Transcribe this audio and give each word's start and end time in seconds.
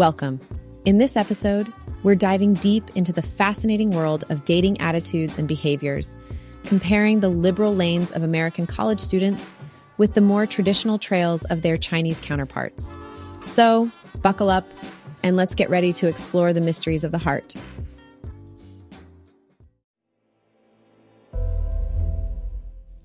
Welcome. 0.00 0.40
In 0.86 0.96
this 0.96 1.14
episode, 1.14 1.70
we're 2.04 2.14
diving 2.14 2.54
deep 2.54 2.84
into 2.96 3.12
the 3.12 3.20
fascinating 3.20 3.90
world 3.90 4.24
of 4.30 4.46
dating 4.46 4.80
attitudes 4.80 5.36
and 5.36 5.46
behaviors, 5.46 6.16
comparing 6.64 7.20
the 7.20 7.28
liberal 7.28 7.74
lanes 7.74 8.10
of 8.10 8.22
American 8.22 8.66
college 8.66 8.98
students 8.98 9.54
with 9.98 10.14
the 10.14 10.22
more 10.22 10.46
traditional 10.46 10.98
trails 10.98 11.44
of 11.50 11.60
their 11.60 11.76
Chinese 11.76 12.18
counterparts. 12.18 12.96
So, 13.44 13.90
buckle 14.22 14.48
up 14.48 14.66
and 15.22 15.36
let's 15.36 15.54
get 15.54 15.68
ready 15.68 15.92
to 15.92 16.06
explore 16.06 16.54
the 16.54 16.62
mysteries 16.62 17.04
of 17.04 17.12
the 17.12 17.18
heart. 17.18 17.54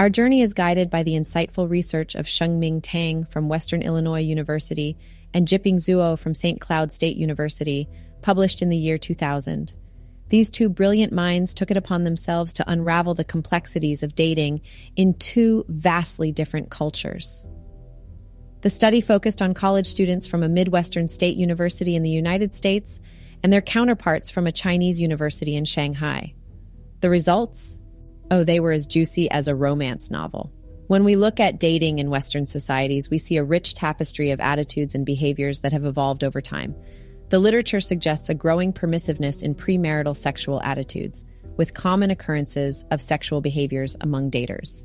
Our 0.00 0.08
journey 0.08 0.40
is 0.40 0.54
guided 0.54 0.88
by 0.88 1.02
the 1.02 1.12
insightful 1.12 1.68
research 1.68 2.14
of 2.14 2.24
Shengming 2.24 2.80
Tang 2.82 3.26
from 3.26 3.50
Western 3.50 3.82
Illinois 3.82 4.22
University 4.22 4.96
and 5.34 5.46
Jiping 5.46 5.76
Zuo 5.76 6.18
from 6.18 6.32
St. 6.32 6.58
Cloud 6.58 6.90
State 6.90 7.18
University, 7.18 7.86
published 8.22 8.62
in 8.62 8.70
the 8.70 8.78
year 8.78 8.96
2000. 8.96 9.74
These 10.30 10.50
two 10.50 10.70
brilliant 10.70 11.12
minds 11.12 11.52
took 11.52 11.70
it 11.70 11.76
upon 11.76 12.04
themselves 12.04 12.54
to 12.54 12.64
unravel 12.66 13.12
the 13.12 13.24
complexities 13.24 14.02
of 14.02 14.14
dating 14.14 14.62
in 14.96 15.12
two 15.18 15.66
vastly 15.68 16.32
different 16.32 16.70
cultures. 16.70 17.46
The 18.62 18.70
study 18.70 19.02
focused 19.02 19.42
on 19.42 19.52
college 19.52 19.86
students 19.86 20.26
from 20.26 20.42
a 20.42 20.48
Midwestern 20.48 21.08
state 21.08 21.36
university 21.36 21.94
in 21.94 22.02
the 22.02 22.08
United 22.08 22.54
States 22.54 23.02
and 23.42 23.52
their 23.52 23.60
counterparts 23.60 24.30
from 24.30 24.46
a 24.46 24.52
Chinese 24.52 24.98
university 24.98 25.56
in 25.56 25.66
Shanghai. 25.66 26.32
The 27.00 27.10
results? 27.10 27.79
Oh, 28.30 28.44
they 28.44 28.60
were 28.60 28.72
as 28.72 28.86
juicy 28.86 29.30
as 29.30 29.48
a 29.48 29.54
romance 29.54 30.10
novel. 30.10 30.52
When 30.86 31.04
we 31.04 31.16
look 31.16 31.40
at 31.40 31.60
dating 31.60 31.98
in 31.98 32.10
Western 32.10 32.46
societies, 32.46 33.10
we 33.10 33.18
see 33.18 33.36
a 33.36 33.44
rich 33.44 33.74
tapestry 33.74 34.30
of 34.30 34.40
attitudes 34.40 34.94
and 34.94 35.06
behaviors 35.06 35.60
that 35.60 35.72
have 35.72 35.84
evolved 35.84 36.24
over 36.24 36.40
time. 36.40 36.74
The 37.28 37.38
literature 37.38 37.80
suggests 37.80 38.28
a 38.28 38.34
growing 38.34 38.72
permissiveness 38.72 39.42
in 39.42 39.54
premarital 39.54 40.16
sexual 40.16 40.60
attitudes, 40.62 41.24
with 41.56 41.74
common 41.74 42.10
occurrences 42.10 42.84
of 42.90 43.00
sexual 43.00 43.40
behaviors 43.40 43.96
among 44.00 44.30
daters. 44.30 44.84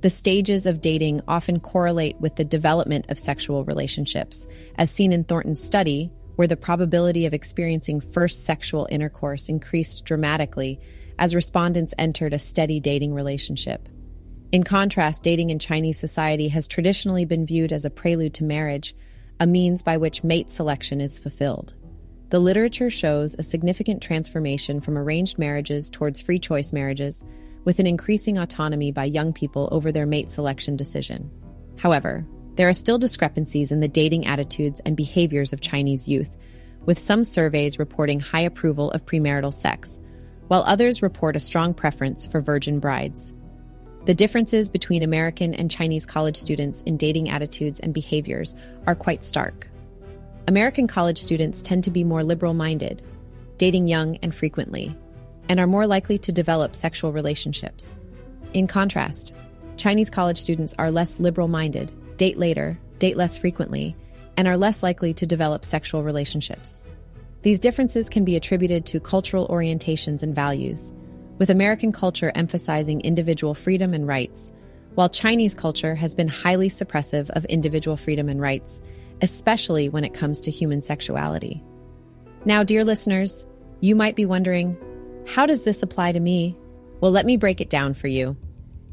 The 0.00 0.10
stages 0.10 0.66
of 0.66 0.80
dating 0.80 1.22
often 1.26 1.60
correlate 1.60 2.20
with 2.20 2.36
the 2.36 2.44
development 2.44 3.06
of 3.08 3.18
sexual 3.18 3.64
relationships, 3.64 4.46
as 4.76 4.90
seen 4.90 5.12
in 5.12 5.24
Thornton's 5.24 5.62
study, 5.62 6.10
where 6.36 6.46
the 6.46 6.56
probability 6.56 7.26
of 7.26 7.34
experiencing 7.34 8.00
first 8.00 8.44
sexual 8.44 8.86
intercourse 8.90 9.48
increased 9.48 10.04
dramatically 10.04 10.78
as 11.18 11.34
respondents 11.34 11.94
entered 11.98 12.32
a 12.32 12.38
steady 12.38 12.80
dating 12.80 13.14
relationship. 13.14 13.88
In 14.50 14.62
contrast, 14.62 15.22
dating 15.22 15.50
in 15.50 15.58
Chinese 15.58 15.98
society 15.98 16.48
has 16.48 16.66
traditionally 16.66 17.24
been 17.24 17.44
viewed 17.44 17.72
as 17.72 17.84
a 17.84 17.90
prelude 17.90 18.34
to 18.34 18.44
marriage, 18.44 18.94
a 19.40 19.46
means 19.46 19.82
by 19.82 19.96
which 19.96 20.24
mate 20.24 20.50
selection 20.50 21.00
is 21.00 21.18
fulfilled. 21.18 21.74
The 22.30 22.38
literature 22.38 22.90
shows 22.90 23.34
a 23.34 23.42
significant 23.42 24.02
transformation 24.02 24.80
from 24.80 24.98
arranged 24.98 25.38
marriages 25.38 25.90
towards 25.90 26.20
free 26.20 26.38
choice 26.38 26.72
marriages, 26.72 27.24
with 27.64 27.78
an 27.78 27.86
increasing 27.86 28.38
autonomy 28.38 28.92
by 28.92 29.04
young 29.04 29.32
people 29.32 29.68
over 29.72 29.92
their 29.92 30.06
mate 30.06 30.30
selection 30.30 30.76
decision. 30.76 31.30
However, 31.76 32.26
there 32.54 32.68
are 32.68 32.74
still 32.74 32.98
discrepancies 32.98 33.70
in 33.70 33.80
the 33.80 33.88
dating 33.88 34.26
attitudes 34.26 34.80
and 34.84 34.96
behaviors 34.96 35.52
of 35.52 35.60
Chinese 35.60 36.08
youth, 36.08 36.36
with 36.86 36.98
some 36.98 37.22
surveys 37.22 37.78
reporting 37.78 38.20
high 38.20 38.40
approval 38.40 38.90
of 38.92 39.04
premarital 39.04 39.52
sex, 39.52 40.00
while 40.48 40.62
others 40.66 41.02
report 41.02 41.36
a 41.36 41.40
strong 41.40 41.72
preference 41.72 42.26
for 42.26 42.40
virgin 42.40 42.80
brides. 42.80 43.32
The 44.06 44.14
differences 44.14 44.68
between 44.68 45.02
American 45.02 45.54
and 45.54 45.70
Chinese 45.70 46.06
college 46.06 46.36
students 46.36 46.82
in 46.82 46.96
dating 46.96 47.28
attitudes 47.28 47.80
and 47.80 47.92
behaviors 47.94 48.56
are 48.86 48.94
quite 48.94 49.24
stark. 49.24 49.68
American 50.46 50.86
college 50.86 51.18
students 51.18 51.60
tend 51.60 51.84
to 51.84 51.90
be 51.90 52.04
more 52.04 52.24
liberal 52.24 52.54
minded, 52.54 53.02
dating 53.58 53.86
young 53.86 54.16
and 54.22 54.34
frequently, 54.34 54.96
and 55.50 55.60
are 55.60 55.66
more 55.66 55.86
likely 55.86 56.16
to 56.18 56.32
develop 56.32 56.74
sexual 56.74 57.12
relationships. 57.12 57.94
In 58.54 58.66
contrast, 58.66 59.34
Chinese 59.76 60.08
college 60.08 60.38
students 60.38 60.74
are 60.78 60.90
less 60.90 61.20
liberal 61.20 61.48
minded, 61.48 61.92
date 62.16 62.38
later, 62.38 62.78
date 62.98 63.16
less 63.16 63.36
frequently, 63.36 63.94
and 64.38 64.48
are 64.48 64.56
less 64.56 64.82
likely 64.82 65.12
to 65.14 65.26
develop 65.26 65.64
sexual 65.64 66.02
relationships. 66.02 66.86
These 67.42 67.60
differences 67.60 68.08
can 68.08 68.24
be 68.24 68.36
attributed 68.36 68.84
to 68.86 69.00
cultural 69.00 69.46
orientations 69.48 70.22
and 70.22 70.34
values, 70.34 70.92
with 71.38 71.50
American 71.50 71.92
culture 71.92 72.32
emphasizing 72.34 73.00
individual 73.02 73.54
freedom 73.54 73.94
and 73.94 74.08
rights, 74.08 74.52
while 74.94 75.08
Chinese 75.08 75.54
culture 75.54 75.94
has 75.94 76.16
been 76.16 76.26
highly 76.26 76.68
suppressive 76.68 77.30
of 77.30 77.44
individual 77.44 77.96
freedom 77.96 78.28
and 78.28 78.40
rights, 78.40 78.80
especially 79.22 79.88
when 79.88 80.02
it 80.02 80.14
comes 80.14 80.40
to 80.40 80.50
human 80.50 80.82
sexuality. 80.82 81.62
Now, 82.44 82.64
dear 82.64 82.84
listeners, 82.84 83.46
you 83.80 83.94
might 83.94 84.16
be 84.16 84.26
wondering, 84.26 84.76
how 85.28 85.46
does 85.46 85.62
this 85.62 85.82
apply 85.82 86.12
to 86.12 86.20
me? 86.20 86.56
Well, 87.00 87.12
let 87.12 87.26
me 87.26 87.36
break 87.36 87.60
it 87.60 87.70
down 87.70 87.94
for 87.94 88.08
you. 88.08 88.36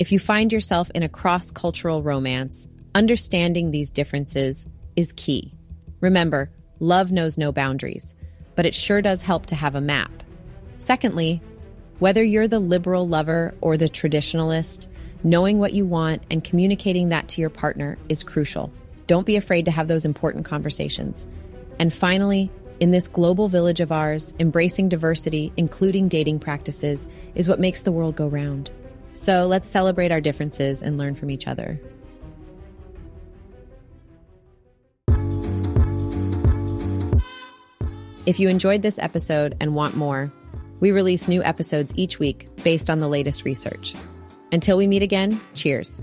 If 0.00 0.10
you 0.10 0.18
find 0.18 0.52
yourself 0.52 0.90
in 0.96 1.04
a 1.04 1.08
cross 1.08 1.52
cultural 1.52 2.02
romance, 2.02 2.66
understanding 2.96 3.70
these 3.70 3.90
differences 3.90 4.66
is 4.96 5.12
key. 5.12 5.54
Remember, 6.00 6.50
love 6.80 7.12
knows 7.12 7.38
no 7.38 7.52
boundaries 7.52 8.16
but 8.54 8.66
it 8.66 8.74
sure 8.74 9.02
does 9.02 9.22
help 9.22 9.46
to 9.46 9.54
have 9.54 9.74
a 9.74 9.80
map. 9.80 10.10
Secondly, 10.78 11.40
whether 11.98 12.22
you're 12.22 12.48
the 12.48 12.58
liberal 12.58 13.06
lover 13.06 13.54
or 13.60 13.76
the 13.76 13.88
traditionalist, 13.88 14.88
knowing 15.24 15.58
what 15.58 15.72
you 15.72 15.86
want 15.86 16.22
and 16.30 16.42
communicating 16.42 17.10
that 17.10 17.28
to 17.28 17.40
your 17.40 17.50
partner 17.50 17.96
is 18.08 18.24
crucial. 18.24 18.72
Don't 19.06 19.26
be 19.26 19.36
afraid 19.36 19.64
to 19.66 19.70
have 19.70 19.88
those 19.88 20.04
important 20.04 20.44
conversations. 20.44 21.26
And 21.78 21.92
finally, 21.92 22.50
in 22.80 22.90
this 22.90 23.06
global 23.06 23.48
village 23.48 23.80
of 23.80 23.92
ours, 23.92 24.34
embracing 24.40 24.88
diversity, 24.88 25.52
including 25.56 26.08
dating 26.08 26.40
practices, 26.40 27.06
is 27.34 27.48
what 27.48 27.60
makes 27.60 27.82
the 27.82 27.92
world 27.92 28.16
go 28.16 28.26
round. 28.26 28.72
So 29.12 29.46
let's 29.46 29.68
celebrate 29.68 30.10
our 30.10 30.20
differences 30.20 30.82
and 30.82 30.98
learn 30.98 31.14
from 31.14 31.30
each 31.30 31.46
other. 31.46 31.80
If 38.24 38.38
you 38.38 38.48
enjoyed 38.48 38.82
this 38.82 39.00
episode 39.00 39.56
and 39.60 39.74
want 39.74 39.96
more, 39.96 40.32
we 40.78 40.92
release 40.92 41.26
new 41.26 41.42
episodes 41.42 41.92
each 41.96 42.20
week 42.20 42.48
based 42.62 42.88
on 42.88 43.00
the 43.00 43.08
latest 43.08 43.44
research. 43.44 43.94
Until 44.52 44.76
we 44.76 44.86
meet 44.86 45.02
again, 45.02 45.40
cheers. 45.54 46.00